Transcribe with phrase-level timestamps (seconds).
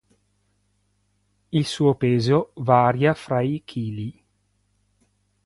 [1.51, 3.99] Il suo peso varia fra i kg.